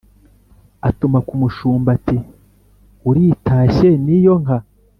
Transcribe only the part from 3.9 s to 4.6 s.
n’iyo nka!